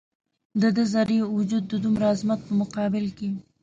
[0.61, 3.29] د ده ذرې وجود د دومره عظمت په مقابل کې.